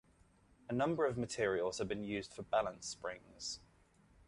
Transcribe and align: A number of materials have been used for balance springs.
A 0.67 0.73
number 0.73 1.05
of 1.05 1.15
materials 1.15 1.77
have 1.77 1.87
been 1.87 2.03
used 2.03 2.33
for 2.33 2.41
balance 2.41 2.87
springs. 2.87 3.59